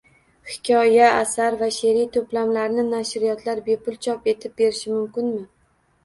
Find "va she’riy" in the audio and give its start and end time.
1.59-2.07